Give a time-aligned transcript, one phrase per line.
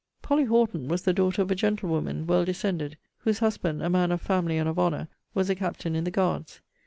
[0.23, 4.19] POLLY HORTON was the daughter of a gentlewoman, well descended; whose husband, a man of
[4.19, 6.59] family and of honour, was a Captain in the Guards.